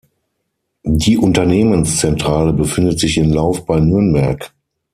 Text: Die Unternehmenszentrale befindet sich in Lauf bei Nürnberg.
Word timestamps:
Die 0.83 1.15
Unternehmenszentrale 1.19 2.53
befindet 2.53 2.97
sich 2.99 3.17
in 3.17 3.31
Lauf 3.31 3.67
bei 3.67 3.79
Nürnberg. 3.79 4.51